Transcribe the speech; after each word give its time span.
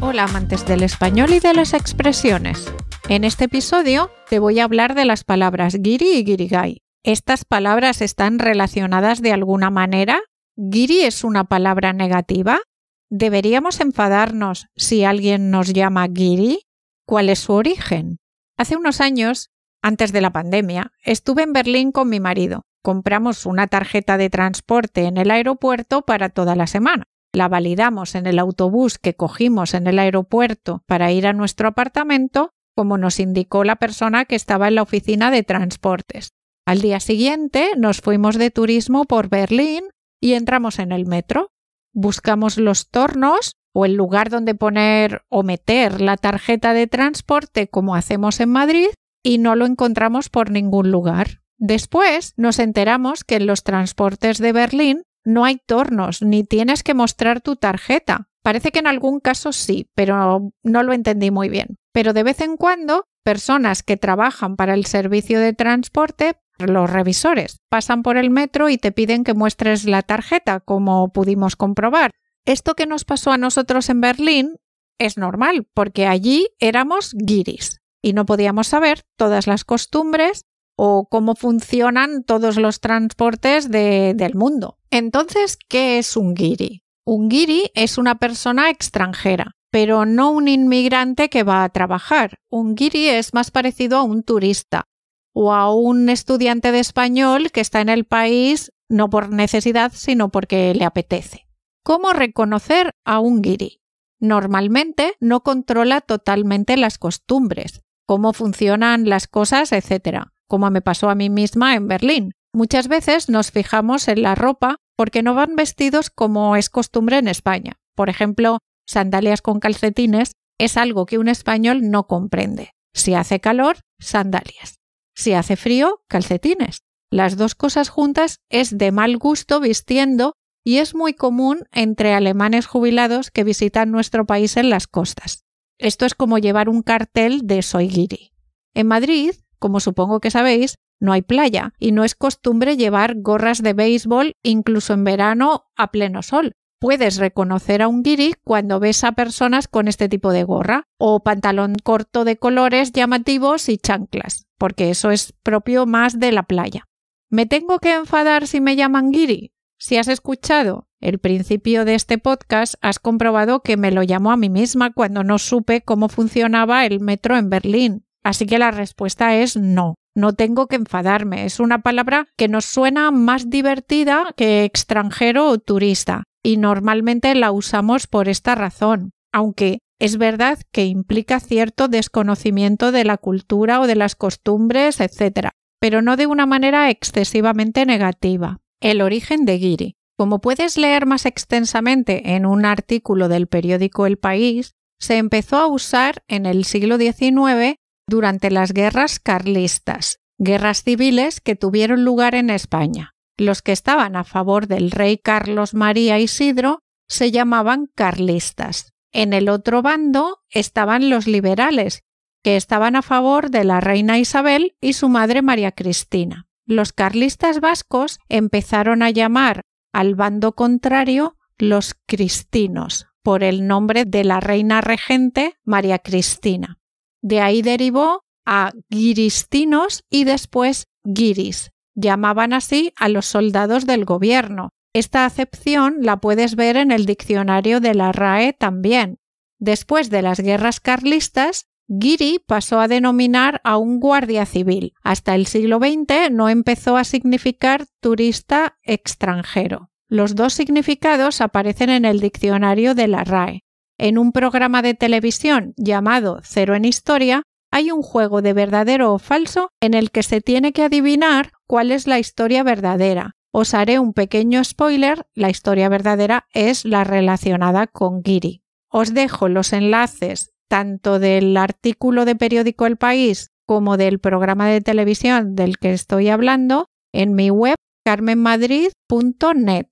Hola 0.00 0.24
amantes 0.24 0.66
del 0.66 0.82
español 0.82 1.32
y 1.32 1.38
de 1.38 1.54
las 1.54 1.74
expresiones. 1.74 2.68
En 3.08 3.22
este 3.22 3.44
episodio 3.44 4.10
te 4.28 4.40
voy 4.40 4.58
a 4.58 4.64
hablar 4.64 4.96
de 4.96 5.04
las 5.04 5.22
palabras 5.22 5.78
giri 5.80 6.18
y 6.18 6.24
girigai. 6.24 6.78
¿Estas 7.04 7.44
palabras 7.44 8.00
están 8.00 8.40
relacionadas 8.40 9.22
de 9.22 9.32
alguna 9.32 9.70
manera? 9.70 10.20
¿Giri 10.56 11.00
es 11.00 11.24
una 11.24 11.44
palabra 11.44 11.94
negativa? 11.94 12.60
¿Deberíamos 13.08 13.80
enfadarnos 13.80 14.66
si 14.76 15.02
alguien 15.02 15.50
nos 15.50 15.72
llama 15.72 16.06
Giri? 16.14 16.66
¿Cuál 17.06 17.30
es 17.30 17.38
su 17.38 17.54
origen? 17.54 18.18
Hace 18.58 18.76
unos 18.76 19.00
años, 19.00 19.50
antes 19.80 20.12
de 20.12 20.20
la 20.20 20.30
pandemia, 20.30 20.92
estuve 21.04 21.42
en 21.42 21.54
Berlín 21.54 21.90
con 21.90 22.10
mi 22.10 22.20
marido. 22.20 22.66
Compramos 22.82 23.46
una 23.46 23.66
tarjeta 23.66 24.18
de 24.18 24.28
transporte 24.28 25.04
en 25.04 25.16
el 25.16 25.30
aeropuerto 25.30 26.02
para 26.02 26.28
toda 26.28 26.54
la 26.54 26.66
semana. 26.66 27.04
La 27.32 27.48
validamos 27.48 28.14
en 28.14 28.26
el 28.26 28.38
autobús 28.38 28.98
que 28.98 29.14
cogimos 29.14 29.72
en 29.72 29.86
el 29.86 29.98
aeropuerto 29.98 30.82
para 30.86 31.12
ir 31.12 31.26
a 31.26 31.32
nuestro 31.32 31.68
apartamento, 31.68 32.50
como 32.76 32.98
nos 32.98 33.20
indicó 33.20 33.64
la 33.64 33.76
persona 33.76 34.26
que 34.26 34.34
estaba 34.34 34.68
en 34.68 34.74
la 34.74 34.82
oficina 34.82 35.30
de 35.30 35.44
transportes. 35.44 36.34
Al 36.66 36.82
día 36.82 37.00
siguiente 37.00 37.70
nos 37.78 38.02
fuimos 38.02 38.36
de 38.36 38.50
turismo 38.50 39.06
por 39.06 39.30
Berlín 39.30 39.84
y 40.22 40.34
entramos 40.34 40.78
en 40.78 40.92
el 40.92 41.04
metro. 41.04 41.50
Buscamos 41.92 42.56
los 42.56 42.88
tornos 42.88 43.56
o 43.74 43.84
el 43.84 43.94
lugar 43.94 44.30
donde 44.30 44.54
poner 44.54 45.22
o 45.28 45.42
meter 45.42 46.00
la 46.00 46.16
tarjeta 46.16 46.72
de 46.72 46.86
transporte 46.86 47.68
como 47.68 47.96
hacemos 47.96 48.40
en 48.40 48.50
Madrid 48.50 48.88
y 49.22 49.38
no 49.38 49.56
lo 49.56 49.66
encontramos 49.66 50.30
por 50.30 50.50
ningún 50.50 50.90
lugar. 50.90 51.42
Después 51.58 52.34
nos 52.36 52.60
enteramos 52.60 53.24
que 53.24 53.36
en 53.36 53.46
los 53.46 53.64
transportes 53.64 54.38
de 54.38 54.52
Berlín 54.52 55.02
no 55.24 55.44
hay 55.44 55.58
tornos 55.66 56.22
ni 56.22 56.44
tienes 56.44 56.82
que 56.82 56.94
mostrar 56.94 57.40
tu 57.40 57.56
tarjeta. 57.56 58.28
Parece 58.42 58.70
que 58.70 58.78
en 58.78 58.86
algún 58.86 59.20
caso 59.20 59.52
sí, 59.52 59.90
pero 59.94 60.52
no 60.62 60.82
lo 60.82 60.92
entendí 60.92 61.30
muy 61.30 61.48
bien. 61.48 61.78
Pero 61.92 62.12
de 62.12 62.22
vez 62.22 62.40
en 62.40 62.56
cuando, 62.56 63.06
personas 63.24 63.82
que 63.82 63.96
trabajan 63.96 64.56
para 64.56 64.74
el 64.74 64.86
servicio 64.86 65.40
de 65.40 65.52
transporte 65.52 66.36
los 66.58 66.90
revisores 66.90 67.58
pasan 67.68 68.02
por 68.02 68.16
el 68.16 68.30
metro 68.30 68.68
y 68.68 68.78
te 68.78 68.92
piden 68.92 69.24
que 69.24 69.34
muestres 69.34 69.84
la 69.84 70.02
tarjeta, 70.02 70.60
como 70.60 71.12
pudimos 71.12 71.56
comprobar. 71.56 72.12
Esto 72.44 72.74
que 72.74 72.86
nos 72.86 73.04
pasó 73.04 73.30
a 73.30 73.38
nosotros 73.38 73.88
en 73.88 74.00
Berlín 74.00 74.56
es 74.98 75.16
normal, 75.16 75.66
porque 75.74 76.06
allí 76.06 76.48
éramos 76.58 77.14
guiris 77.14 77.80
y 78.02 78.12
no 78.12 78.26
podíamos 78.26 78.66
saber 78.66 79.02
todas 79.16 79.46
las 79.46 79.64
costumbres 79.64 80.44
o 80.76 81.06
cómo 81.08 81.34
funcionan 81.34 82.24
todos 82.24 82.56
los 82.56 82.80
transportes 82.80 83.70
del 83.70 84.34
mundo. 84.34 84.78
Entonces, 84.90 85.56
¿qué 85.68 85.98
es 85.98 86.16
un 86.16 86.34
guiri? 86.34 86.82
Un 87.04 87.28
guiri 87.28 87.70
es 87.74 87.98
una 87.98 88.16
persona 88.16 88.70
extranjera, 88.70 89.52
pero 89.70 90.04
no 90.06 90.30
un 90.30 90.48
inmigrante 90.48 91.28
que 91.28 91.42
va 91.42 91.64
a 91.64 91.68
trabajar. 91.68 92.38
Un 92.50 92.74
guiri 92.74 93.08
es 93.08 93.34
más 93.34 93.50
parecido 93.50 93.98
a 93.98 94.02
un 94.02 94.22
turista, 94.22 94.84
o 95.32 95.52
a 95.52 95.74
un 95.74 96.08
estudiante 96.08 96.72
de 96.72 96.80
español 96.80 97.50
que 97.50 97.60
está 97.60 97.80
en 97.80 97.88
el 97.88 98.04
país 98.04 98.72
no 98.88 99.10
por 99.10 99.30
necesidad, 99.30 99.92
sino 99.94 100.30
porque 100.30 100.74
le 100.74 100.84
apetece. 100.84 101.46
¿Cómo 101.82 102.12
reconocer 102.12 102.92
a 103.04 103.18
un 103.18 103.42
guiri? 103.42 103.80
Normalmente 104.20 105.14
no 105.18 105.42
controla 105.42 106.00
totalmente 106.00 106.76
las 106.76 106.98
costumbres, 106.98 107.82
cómo 108.06 108.32
funcionan 108.32 109.08
las 109.08 109.26
cosas, 109.26 109.72
etc., 109.72 110.26
como 110.46 110.70
me 110.70 110.82
pasó 110.82 111.08
a 111.08 111.14
mí 111.14 111.30
misma 111.30 111.74
en 111.74 111.88
Berlín. 111.88 112.32
Muchas 112.52 112.86
veces 112.86 113.30
nos 113.30 113.50
fijamos 113.50 114.06
en 114.08 114.22
la 114.22 114.34
ropa 114.34 114.76
porque 114.96 115.22
no 115.22 115.34
van 115.34 115.56
vestidos 115.56 116.10
como 116.10 116.54
es 116.54 116.68
costumbre 116.68 117.16
en 117.16 117.26
España. 117.26 117.78
Por 117.96 118.10
ejemplo, 118.10 118.58
sandalias 118.86 119.40
con 119.40 119.58
calcetines 119.58 120.32
es 120.58 120.76
algo 120.76 121.06
que 121.06 121.18
un 121.18 121.28
español 121.28 121.90
no 121.90 122.06
comprende. 122.06 122.72
Si 122.94 123.14
hace 123.14 123.40
calor, 123.40 123.78
sandalias. 123.98 124.81
Si 125.14 125.32
hace 125.32 125.56
frío, 125.56 126.02
calcetines. 126.08 126.82
Las 127.10 127.36
dos 127.36 127.54
cosas 127.54 127.88
juntas 127.88 128.40
es 128.48 128.78
de 128.78 128.92
mal 128.92 129.18
gusto 129.18 129.60
vistiendo 129.60 130.34
y 130.64 130.78
es 130.78 130.94
muy 130.94 131.14
común 131.14 131.64
entre 131.72 132.14
alemanes 132.14 132.66
jubilados 132.66 133.30
que 133.30 133.44
visitan 133.44 133.90
nuestro 133.90 134.24
país 134.24 134.56
en 134.56 134.70
las 134.70 134.86
costas. 134.86 135.44
Esto 135.78 136.06
es 136.06 136.14
como 136.14 136.38
llevar 136.38 136.68
un 136.68 136.82
cartel 136.82 137.46
de 137.46 137.62
soy 137.62 137.88
guiri. 137.88 138.32
En 138.74 138.86
Madrid, 138.86 139.32
como 139.58 139.80
supongo 139.80 140.20
que 140.20 140.30
sabéis, 140.30 140.76
no 141.00 141.12
hay 141.12 141.22
playa 141.22 141.74
y 141.78 141.92
no 141.92 142.04
es 142.04 142.14
costumbre 142.14 142.76
llevar 142.76 143.16
gorras 143.20 143.62
de 143.62 143.74
béisbol 143.74 144.36
incluso 144.42 144.94
en 144.94 145.04
verano 145.04 145.64
a 145.76 145.90
pleno 145.90 146.22
sol. 146.22 146.52
Puedes 146.78 147.18
reconocer 147.18 147.82
a 147.82 147.88
un 147.88 148.02
guiri 148.02 148.34
cuando 148.42 148.80
ves 148.80 149.04
a 149.04 149.12
personas 149.12 149.68
con 149.68 149.86
este 149.86 150.08
tipo 150.08 150.32
de 150.32 150.44
gorra 150.44 150.88
o 150.98 151.22
pantalón 151.22 151.74
corto 151.82 152.24
de 152.24 152.38
colores 152.38 152.92
llamativos 152.92 153.68
y 153.68 153.78
chanclas, 153.78 154.46
porque 154.62 154.90
eso 154.90 155.10
es 155.10 155.34
propio 155.42 155.86
más 155.86 156.20
de 156.20 156.30
la 156.30 156.44
playa. 156.44 156.84
¿Me 157.28 157.46
tengo 157.46 157.80
que 157.80 157.94
enfadar 157.94 158.46
si 158.46 158.60
me 158.60 158.76
llaman 158.76 159.10
guiri? 159.10 159.52
Si 159.76 159.96
has 159.96 160.06
escuchado 160.06 160.86
el 161.00 161.18
principio 161.18 161.84
de 161.84 161.96
este 161.96 162.16
podcast, 162.16 162.76
has 162.80 163.00
comprobado 163.00 163.62
que 163.62 163.76
me 163.76 163.90
lo 163.90 164.02
llamo 164.02 164.30
a 164.30 164.36
mí 164.36 164.48
misma 164.48 164.92
cuando 164.92 165.24
no 165.24 165.40
supe 165.40 165.80
cómo 165.80 166.08
funcionaba 166.08 166.86
el 166.86 167.00
metro 167.00 167.36
en 167.36 167.50
Berlín. 167.50 168.06
Así 168.22 168.46
que 168.46 168.60
la 168.60 168.70
respuesta 168.70 169.34
es 169.34 169.56
no. 169.56 169.96
No 170.14 170.32
tengo 170.32 170.68
que 170.68 170.76
enfadarme. 170.76 171.44
Es 171.44 171.58
una 171.58 171.82
palabra 171.82 172.28
que 172.36 172.46
nos 172.46 172.64
suena 172.64 173.10
más 173.10 173.50
divertida 173.50 174.32
que 174.36 174.62
extranjero 174.62 175.48
o 175.48 175.58
turista 175.58 176.22
y 176.40 176.56
normalmente 176.56 177.34
la 177.34 177.50
usamos 177.50 178.06
por 178.06 178.28
esta 178.28 178.54
razón, 178.54 179.10
aunque 179.32 179.80
es 180.02 180.18
verdad 180.18 180.58
que 180.72 180.84
implica 180.86 181.38
cierto 181.38 181.86
desconocimiento 181.86 182.90
de 182.90 183.04
la 183.04 183.18
cultura 183.18 183.80
o 183.80 183.86
de 183.86 183.94
las 183.94 184.16
costumbres, 184.16 184.98
etc., 184.98 185.50
pero 185.78 186.02
no 186.02 186.16
de 186.16 186.26
una 186.26 186.44
manera 186.44 186.90
excesivamente 186.90 187.86
negativa. 187.86 188.58
El 188.80 189.00
origen 189.00 189.44
de 189.44 189.60
Giri. 189.60 189.94
Como 190.18 190.40
puedes 190.40 190.76
leer 190.76 191.06
más 191.06 191.24
extensamente 191.24 192.34
en 192.34 192.46
un 192.46 192.64
artículo 192.64 193.28
del 193.28 193.46
periódico 193.46 194.04
El 194.04 194.18
País, 194.18 194.72
se 194.98 195.18
empezó 195.18 195.58
a 195.58 195.68
usar 195.68 196.24
en 196.26 196.46
el 196.46 196.64
siglo 196.64 196.98
XIX 196.98 197.76
durante 198.08 198.50
las 198.50 198.72
guerras 198.72 199.20
carlistas, 199.20 200.18
guerras 200.36 200.82
civiles 200.82 201.40
que 201.40 201.54
tuvieron 201.54 202.04
lugar 202.04 202.34
en 202.34 202.50
España. 202.50 203.14
Los 203.38 203.62
que 203.62 203.70
estaban 203.70 204.16
a 204.16 204.24
favor 204.24 204.66
del 204.66 204.90
rey 204.90 205.16
Carlos 205.16 205.74
María 205.74 206.18
Isidro 206.18 206.80
se 207.08 207.30
llamaban 207.30 207.86
carlistas. 207.94 208.91
En 209.12 209.32
el 209.32 209.48
otro 209.48 209.82
bando 209.82 210.38
estaban 210.48 211.10
los 211.10 211.26
liberales, 211.26 212.02
que 212.42 212.56
estaban 212.56 212.96
a 212.96 213.02
favor 213.02 213.50
de 213.50 213.64
la 213.64 213.80
reina 213.80 214.18
Isabel 214.18 214.76
y 214.80 214.94
su 214.94 215.08
madre 215.08 215.42
María 215.42 215.72
Cristina. 215.72 216.46
Los 216.66 216.92
carlistas 216.92 217.60
vascos 217.60 218.18
empezaron 218.28 219.02
a 219.02 219.10
llamar 219.10 219.62
al 219.92 220.14
bando 220.14 220.52
contrario 220.52 221.36
los 221.58 221.94
cristinos, 222.06 223.06
por 223.22 223.44
el 223.44 223.66
nombre 223.66 224.04
de 224.04 224.24
la 224.24 224.40
reina 224.40 224.80
regente 224.80 225.54
María 225.64 225.98
Cristina. 225.98 226.78
De 227.20 227.40
ahí 227.40 227.62
derivó 227.62 228.24
a 228.44 228.72
guiristinos 228.88 230.02
y 230.10 230.24
después 230.24 230.88
guiris, 231.04 231.72
Llamaban 231.94 232.52
así 232.52 232.92
a 232.96 233.08
los 233.08 233.26
soldados 233.26 233.86
del 233.86 234.04
gobierno. 234.04 234.70
Esta 234.94 235.24
acepción 235.24 235.98
la 236.00 236.18
puedes 236.18 236.54
ver 236.54 236.76
en 236.76 236.90
el 236.90 237.06
diccionario 237.06 237.80
de 237.80 237.94
la 237.94 238.12
RAE 238.12 238.52
también. 238.52 239.18
Después 239.58 240.10
de 240.10 240.22
las 240.22 240.40
guerras 240.40 240.80
carlistas, 240.80 241.66
Giri 241.88 242.40
pasó 242.46 242.80
a 242.80 242.88
denominar 242.88 243.60
a 243.64 243.76
un 243.76 244.00
guardia 244.00 244.44
civil. 244.44 244.92
Hasta 245.02 245.34
el 245.34 245.46
siglo 245.46 245.78
XX 245.78 246.30
no 246.30 246.48
empezó 246.48 246.96
a 246.96 247.04
significar 247.04 247.86
turista 248.00 248.78
extranjero. 248.82 249.90
Los 250.08 250.34
dos 250.34 250.52
significados 250.52 251.40
aparecen 251.40 251.88
en 251.88 252.04
el 252.04 252.20
diccionario 252.20 252.94
de 252.94 253.08
la 253.08 253.24
RAE. 253.24 253.64
En 253.98 254.18
un 254.18 254.32
programa 254.32 254.82
de 254.82 254.94
televisión 254.94 255.72
llamado 255.76 256.40
Cero 256.42 256.74
en 256.74 256.84
Historia, 256.84 257.44
hay 257.70 257.90
un 257.90 258.02
juego 258.02 258.42
de 258.42 258.52
verdadero 258.52 259.14
o 259.14 259.18
falso 259.18 259.70
en 259.80 259.94
el 259.94 260.10
que 260.10 260.22
se 260.22 260.42
tiene 260.42 260.72
que 260.72 260.82
adivinar 260.82 261.52
cuál 261.66 261.90
es 261.90 262.06
la 262.06 262.18
historia 262.18 262.62
verdadera. 262.62 263.36
Os 263.52 263.74
haré 263.74 263.98
un 263.98 264.14
pequeño 264.14 264.64
spoiler, 264.64 265.26
la 265.34 265.50
historia 265.50 265.90
verdadera 265.90 266.46
es 266.54 266.86
la 266.86 267.04
relacionada 267.04 267.86
con 267.86 268.24
Giri. 268.24 268.62
Os 268.88 269.12
dejo 269.12 269.48
los 269.48 269.74
enlaces 269.74 270.52
tanto 270.68 271.18
del 271.18 271.54
artículo 271.58 272.24
de 272.24 272.34
periódico 272.34 272.86
El 272.86 272.96
País 272.96 273.50
como 273.66 273.98
del 273.98 274.20
programa 274.20 274.68
de 274.68 274.80
televisión 274.80 275.54
del 275.54 275.76
que 275.76 275.92
estoy 275.92 276.30
hablando 276.30 276.86
en 277.12 277.34
mi 277.34 277.50
web 277.50 277.76
carmenmadrid.net. 278.06 279.86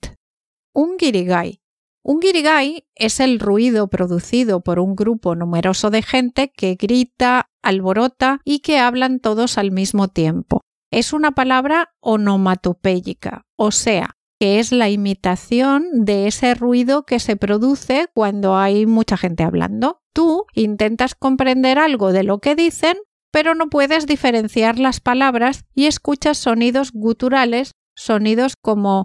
Un 0.75 0.97
guirigay. 0.97 1.61
Un 2.03 2.21
guirigay 2.21 2.87
es 2.95 3.21
el 3.21 3.41
ruido 3.41 3.89
producido 3.89 4.62
por 4.62 4.79
un 4.79 4.97
grupo 4.97 5.35
numeroso 5.35 5.91
de 5.91 6.01
gente 6.01 6.51
que 6.51 6.77
grita, 6.77 7.51
alborota 7.62 8.41
y 8.43 8.61
que 8.61 8.79
hablan 8.79 9.21
todos 9.21 9.59
al 9.59 9.71
mismo 9.71 10.09
tiempo. 10.09 10.62
Es 10.91 11.12
una 11.12 11.33
palabra 11.33 11.91
onomatopéyica, 12.01 13.47
o 13.62 13.73
sea, 13.73 14.17
que 14.41 14.59
es 14.59 14.73
la 14.73 14.89
imitación 14.89 15.85
de 15.93 16.27
ese 16.27 16.55
ruido 16.55 17.05
que 17.05 17.19
se 17.19 17.37
produce 17.37 18.07
cuando 18.15 18.57
hay 18.57 18.87
mucha 18.87 19.19
gente 19.19 19.43
hablando. 19.43 20.01
Tú 20.15 20.47
intentas 20.55 21.15
comprender 21.15 21.79
algo 21.79 22.11
de 22.11 22.23
lo 22.23 22.39
que 22.39 22.55
dicen, 22.55 22.97
pero 23.31 23.55
no 23.55 23.69
puedes 23.69 24.07
diferenciar 24.07 24.79
las 24.79 25.01
palabras 25.01 25.67
y 25.75 25.85
escuchas 25.85 26.39
sonidos 26.39 26.93
guturales, 26.95 27.73
sonidos 27.95 28.55
como 28.59 29.05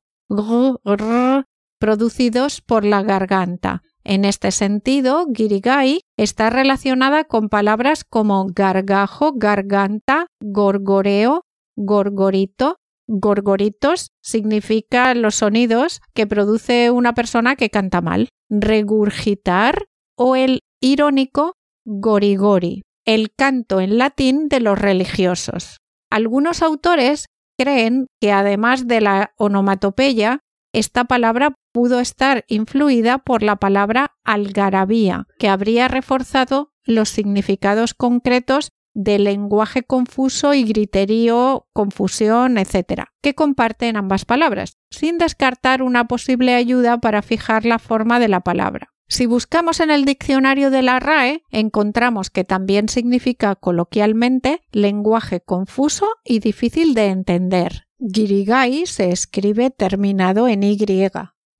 producidos 1.82 2.62
por 2.62 2.86
la 2.86 3.04
garganta. 3.04 3.82
En 4.06 4.24
este 4.24 4.52
sentido, 4.52 5.26
girigai 5.36 6.00
está 6.16 6.50
relacionada 6.50 7.26
con 7.26 7.50
palabras 7.50 8.06
como 8.06 8.46
gargajo, 8.56 9.34
garganta, 9.36 10.28
gorgoreo, 10.40 11.42
gorgorito, 11.76 12.78
Gorgoritos 13.08 14.12
significa 14.22 15.14
los 15.14 15.36
sonidos 15.36 16.02
que 16.14 16.28
produce 16.28 16.92
una 16.92 17.14
persona 17.14 17.56
que 17.56 17.70
canta 17.70 18.02
mal. 18.02 18.30
Regurgitar 18.50 19.86
o 20.18 20.36
el 20.36 20.62
irónico 20.82 21.54
gorigori, 21.86 22.84
el 23.06 23.32
canto 23.36 23.80
en 23.80 23.98
latín 23.98 24.48
de 24.50 24.60
los 24.60 24.80
religiosos. 24.80 25.78
Algunos 26.10 26.62
autores 26.62 27.28
creen 27.58 28.08
que 28.20 28.32
además 28.32 28.88
de 28.88 29.02
la 29.02 29.34
onomatopeya, 29.38 30.40
esta 30.74 31.06
palabra 31.06 31.56
pudo 31.72 32.00
estar 32.00 32.44
influida 32.48 33.20
por 33.20 33.44
la 33.44 33.58
palabra 33.58 34.16
algarabía, 34.24 35.26
que 35.40 35.48
habría 35.48 35.88
reforzado 35.88 36.72
los 36.84 37.10
significados 37.10 37.94
concretos 37.94 38.70
de 38.96 39.20
lenguaje 39.20 39.84
confuso 39.84 40.56
y 40.56 40.64
griterío, 40.64 41.68
confusión, 41.74 42.58
etc., 42.58 43.04
que 43.22 43.36
comparten 43.36 43.98
ambas 43.98 44.26
palabras, 44.26 44.78
sin 44.90 45.20
descartar 45.20 45.84
una 45.84 46.08
posible 46.08 46.56
ayuda 46.56 46.98
para 47.00 47.22
fijar 47.22 47.66
la 47.66 47.78
forma 47.78 48.20
de 48.20 48.30
la 48.30 48.40
palabra. 48.40 48.94
Si 49.08 49.28
buscamos 49.28 49.82
en 49.82 49.92
el 49.92 50.06
diccionario 50.06 50.72
de 50.72 50.82
la 50.82 51.00
RAE, 51.00 51.44
encontramos 51.52 52.32
que 52.32 52.44
también 52.44 52.90
significa 52.90 53.56
coloquialmente 53.56 54.62
lenguaje 54.72 55.42
confuso 55.42 56.08
y 56.24 56.40
difícil 56.40 56.96
de 56.96 57.08
entender. 57.08 57.84
Girigai 58.00 58.88
se 58.88 59.12
escribe 59.12 59.70
terminado 59.70 60.48
en 60.48 60.64
Y. 60.64 60.78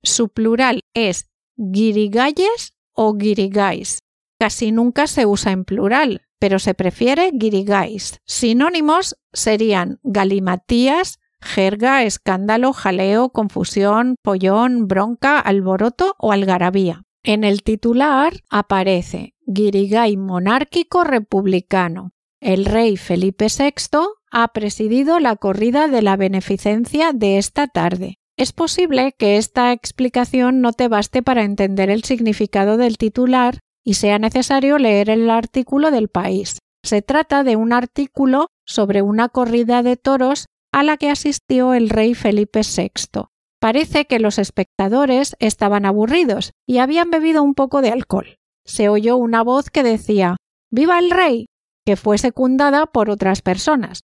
Su 0.02 0.30
plural 0.30 0.80
es 0.92 1.30
girigayes 1.56 2.76
o 2.92 3.16
girigais. 3.16 4.00
Casi 4.38 4.72
nunca 4.72 5.06
se 5.06 5.24
usa 5.24 5.52
en 5.52 5.64
plural, 5.64 6.25
pero 6.38 6.58
se 6.58 6.74
prefiere 6.74 7.30
guirigais. 7.32 8.20
Sinónimos 8.24 9.16
serían 9.32 9.98
galimatías, 10.02 11.18
jerga, 11.40 12.02
escándalo, 12.04 12.72
jaleo, 12.72 13.30
confusión, 13.30 14.16
pollón, 14.22 14.88
bronca, 14.88 15.38
alboroto 15.38 16.14
o 16.18 16.32
algarabía. 16.32 17.04
En 17.22 17.44
el 17.44 17.62
titular 17.62 18.34
aparece 18.50 19.34
guirigay 19.46 20.16
monárquico 20.16 21.04
republicano. 21.04 22.12
El 22.40 22.64
rey 22.64 22.96
Felipe 22.96 23.46
VI 23.46 24.06
ha 24.30 24.48
presidido 24.48 25.18
la 25.18 25.36
corrida 25.36 25.88
de 25.88 26.02
la 26.02 26.16
beneficencia 26.16 27.12
de 27.12 27.38
esta 27.38 27.66
tarde. 27.66 28.18
Es 28.36 28.52
posible 28.52 29.14
que 29.18 29.38
esta 29.38 29.72
explicación 29.72 30.60
no 30.60 30.72
te 30.72 30.88
baste 30.88 31.22
para 31.22 31.42
entender 31.42 31.88
el 31.88 32.04
significado 32.04 32.76
del 32.76 32.98
titular 32.98 33.60
y 33.86 33.94
sea 33.94 34.18
necesario 34.18 34.78
leer 34.78 35.08
el 35.10 35.30
artículo 35.30 35.92
del 35.92 36.08
país. 36.08 36.58
Se 36.82 37.02
trata 37.02 37.44
de 37.44 37.54
un 37.54 37.72
artículo 37.72 38.48
sobre 38.66 39.00
una 39.00 39.28
corrida 39.28 39.84
de 39.84 39.96
toros 39.96 40.46
a 40.72 40.82
la 40.82 40.96
que 40.96 41.08
asistió 41.08 41.72
el 41.72 41.88
rey 41.88 42.14
Felipe 42.14 42.62
VI. 42.62 43.28
Parece 43.60 44.06
que 44.06 44.18
los 44.18 44.40
espectadores 44.40 45.36
estaban 45.38 45.86
aburridos 45.86 46.50
y 46.66 46.78
habían 46.78 47.10
bebido 47.10 47.44
un 47.44 47.54
poco 47.54 47.80
de 47.80 47.90
alcohol. 47.90 48.38
Se 48.64 48.88
oyó 48.88 49.16
una 49.16 49.44
voz 49.44 49.70
que 49.70 49.84
decía 49.84 50.36
¡Viva 50.70 50.98
el 50.98 51.12
rey! 51.12 51.46
que 51.86 51.94
fue 51.94 52.18
secundada 52.18 52.86
por 52.86 53.08
otras 53.08 53.40
personas. 53.40 54.00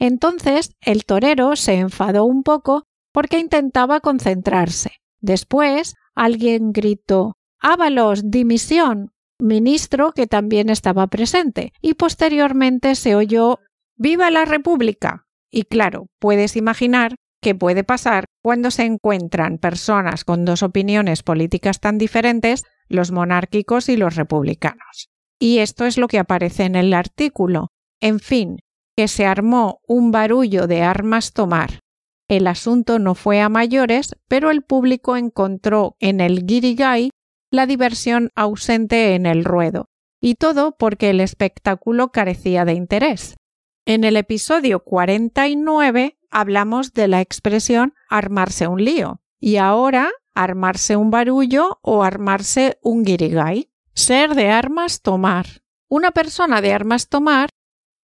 Entonces 0.00 0.72
el 0.80 1.04
torero 1.04 1.56
se 1.56 1.74
enfadó 1.74 2.24
un 2.24 2.42
poco 2.42 2.84
porque 3.12 3.38
intentaba 3.38 4.00
concentrarse. 4.00 4.92
Después 5.20 5.94
alguien 6.14 6.72
gritó 6.72 7.34
Ábalos, 7.60 8.30
dimisión 8.30 9.10
ministro 9.38 10.12
que 10.12 10.26
también 10.26 10.70
estaba 10.70 11.06
presente, 11.06 11.72
y 11.80 11.94
posteriormente 11.94 12.94
se 12.94 13.14
oyó 13.14 13.58
¡Viva 13.96 14.30
la 14.30 14.44
República! 14.44 15.26
Y 15.50 15.62
claro, 15.62 16.08
puedes 16.18 16.56
imaginar 16.56 17.16
qué 17.40 17.54
puede 17.54 17.84
pasar 17.84 18.24
cuando 18.42 18.70
se 18.70 18.84
encuentran 18.84 19.58
personas 19.58 20.24
con 20.24 20.44
dos 20.44 20.62
opiniones 20.62 21.22
políticas 21.22 21.80
tan 21.80 21.98
diferentes, 21.98 22.64
los 22.88 23.12
monárquicos 23.12 23.88
y 23.88 23.96
los 23.96 24.16
republicanos. 24.16 25.08
Y 25.38 25.58
esto 25.58 25.84
es 25.84 25.98
lo 25.98 26.08
que 26.08 26.18
aparece 26.18 26.64
en 26.64 26.76
el 26.76 26.92
artículo. 26.94 27.68
En 28.00 28.20
fin, 28.20 28.58
que 28.96 29.08
se 29.08 29.26
armó 29.26 29.80
un 29.86 30.10
barullo 30.10 30.66
de 30.66 30.82
armas 30.82 31.32
tomar. 31.32 31.80
El 32.28 32.46
asunto 32.48 32.98
no 32.98 33.14
fue 33.14 33.40
a 33.40 33.48
mayores, 33.48 34.16
pero 34.28 34.50
el 34.50 34.62
público 34.62 35.16
encontró 35.16 35.96
en 36.00 36.20
el 36.20 36.44
guirigay 36.44 37.10
la 37.50 37.66
diversión 37.66 38.30
ausente 38.34 39.14
en 39.14 39.26
el 39.26 39.44
ruedo, 39.44 39.88
y 40.20 40.34
todo 40.34 40.76
porque 40.76 41.10
el 41.10 41.20
espectáculo 41.20 42.10
carecía 42.10 42.64
de 42.64 42.74
interés. 42.74 43.36
En 43.84 44.04
el 44.04 44.16
episodio 44.16 44.80
49 44.80 46.18
hablamos 46.30 46.92
de 46.92 47.08
la 47.08 47.20
expresión 47.20 47.94
armarse 48.08 48.66
un 48.66 48.84
lío, 48.84 49.20
y 49.38 49.56
ahora 49.56 50.10
armarse 50.34 50.96
un 50.96 51.10
barullo 51.10 51.78
o 51.82 52.02
armarse 52.02 52.78
un 52.82 53.04
guirigay. 53.04 53.70
Ser 53.94 54.34
de 54.34 54.50
armas 54.50 55.00
tomar. 55.00 55.46
Una 55.88 56.10
persona 56.10 56.60
de 56.60 56.74
armas 56.74 57.08
tomar 57.08 57.48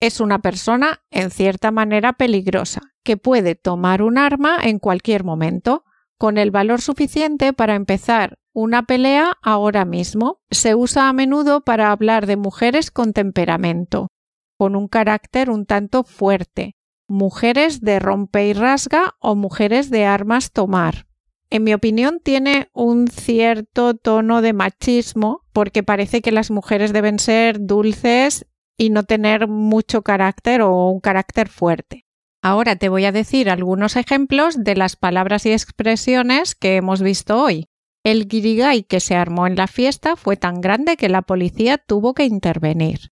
es 0.00 0.20
una 0.20 0.38
persona 0.38 1.02
en 1.11 1.30
cierta 1.30 1.70
manera 1.73 2.12
peligrosa, 2.12 2.94
que 3.02 3.16
puede 3.16 3.54
tomar 3.54 4.02
un 4.02 4.16
arma 4.16 4.59
en 4.62 4.78
cualquier 4.78 5.25
momento, 5.25 5.85
con 6.16 6.38
el 6.38 6.50
valor 6.50 6.80
suficiente 6.80 7.52
para 7.52 7.75
empezar 7.75 8.38
una 8.52 8.85
pelea 8.85 9.33
ahora 9.42 9.85
mismo. 9.85 10.40
Se 10.50 10.75
usa 10.75 11.09
a 11.09 11.12
menudo 11.12 11.62
para 11.62 11.90
hablar 11.90 12.26
de 12.26 12.37
mujeres 12.37 12.90
con 12.90 13.12
temperamento, 13.12 14.09
con 14.57 14.76
un 14.76 14.88
carácter 14.88 15.50
un 15.50 15.66
tanto 15.66 16.04
fuerte, 16.04 16.76
mujeres 17.09 17.80
de 17.80 17.99
rompe 17.99 18.47
y 18.47 18.52
rasga 18.52 19.14
o 19.21 19.35
mujeres 19.35 19.90
de 19.90 20.04
armas 20.04 20.52
tomar. 20.52 21.07
En 21.50 21.64
mi 21.64 21.75
opinión 21.75 22.21
tiene 22.23 22.71
un 22.73 23.09
cierto 23.09 23.95
tono 23.95 24.40
de 24.40 24.52
machismo 24.52 25.45
porque 25.52 25.83
parece 25.83 26.23
que 26.23 26.30
las 26.30 26.50
mujeres 26.52 26.92
deben 26.92 27.19
ser 27.19 27.66
dulces 27.66 28.47
y 28.76 28.90
no 28.90 29.02
tener 29.02 29.49
mucho 29.49 30.02
carácter 30.02 30.62
o 30.62 30.88
un 30.88 31.00
carácter 31.00 31.49
fuerte. 31.49 32.07
Ahora 32.42 32.76
te 32.76 32.88
voy 32.88 33.04
a 33.04 33.12
decir 33.12 33.50
algunos 33.50 33.97
ejemplos 33.97 34.62
de 34.62 34.76
las 34.76 34.97
palabras 34.97 35.45
y 35.45 35.52
expresiones 35.52 36.54
que 36.54 36.76
hemos 36.76 37.02
visto 37.02 37.42
hoy. 37.42 37.69
El 38.02 38.28
guirigay 38.28 38.83
que 38.83 39.00
se 39.00 39.14
armó 39.14 39.47
en 39.47 39.57
la 39.57 39.66
fiesta 39.66 40.16
fue 40.16 40.37
tan 40.37 40.61
grande 40.61 40.97
que 40.97 41.11
la 41.11 41.23
policía 41.23 41.76
tuvo 41.76 42.14
que 42.14 42.25
intervenir. 42.25 43.11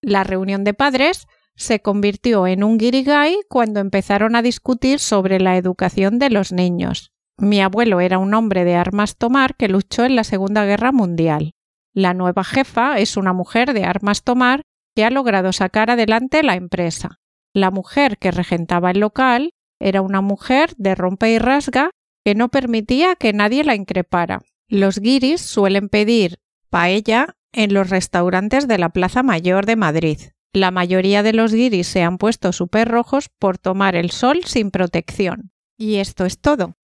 La 0.00 0.22
reunión 0.22 0.62
de 0.62 0.74
padres 0.74 1.26
se 1.56 1.80
convirtió 1.80 2.46
en 2.46 2.62
un 2.62 2.78
guirigay 2.78 3.40
cuando 3.48 3.80
empezaron 3.80 4.36
a 4.36 4.42
discutir 4.42 5.00
sobre 5.00 5.40
la 5.40 5.56
educación 5.56 6.20
de 6.20 6.30
los 6.30 6.52
niños. 6.52 7.10
Mi 7.36 7.60
abuelo 7.60 8.00
era 8.00 8.18
un 8.18 8.32
hombre 8.32 8.64
de 8.64 8.76
armas 8.76 9.16
tomar 9.16 9.56
que 9.56 9.68
luchó 9.68 10.04
en 10.04 10.14
la 10.14 10.22
Segunda 10.22 10.64
Guerra 10.64 10.92
Mundial. 10.92 11.54
La 11.92 12.14
nueva 12.14 12.44
jefa 12.44 12.98
es 12.98 13.16
una 13.16 13.32
mujer 13.32 13.74
de 13.74 13.84
armas 13.84 14.22
tomar 14.22 14.62
que 14.94 15.04
ha 15.04 15.10
logrado 15.10 15.52
sacar 15.52 15.90
adelante 15.90 16.44
la 16.44 16.54
empresa. 16.54 17.18
La 17.52 17.72
mujer 17.72 18.18
que 18.18 18.30
regentaba 18.30 18.92
el 18.92 19.00
local 19.00 19.52
era 19.80 20.00
una 20.00 20.20
mujer 20.20 20.74
de 20.76 20.94
rompe 20.94 21.30
y 21.32 21.38
rasga 21.38 21.90
que 22.28 22.34
no 22.34 22.50
permitía 22.50 23.16
que 23.16 23.32
nadie 23.32 23.64
la 23.64 23.74
increpara. 23.74 24.42
Los 24.68 24.98
guiris 24.98 25.40
suelen 25.40 25.88
pedir 25.88 26.40
paella 26.68 27.38
en 27.52 27.72
los 27.72 27.88
restaurantes 27.88 28.68
de 28.68 28.76
la 28.76 28.90
Plaza 28.90 29.22
Mayor 29.22 29.64
de 29.64 29.76
Madrid. 29.76 30.18
La 30.52 30.70
mayoría 30.70 31.22
de 31.22 31.32
los 31.32 31.54
guiris 31.54 31.86
se 31.86 32.02
han 32.02 32.18
puesto 32.18 32.52
súper 32.52 32.86
rojos 32.86 33.30
por 33.30 33.56
tomar 33.56 33.96
el 33.96 34.10
sol 34.10 34.42
sin 34.44 34.70
protección. 34.70 35.52
Y 35.78 35.96
esto 36.00 36.26
es 36.26 36.38
todo. 36.38 36.76